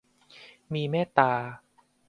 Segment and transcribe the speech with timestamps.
[0.73, 1.31] มีเมตตา